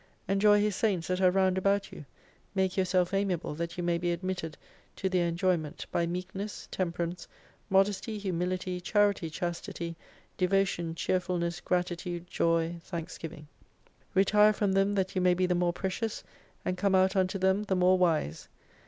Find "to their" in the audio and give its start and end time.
4.95-5.27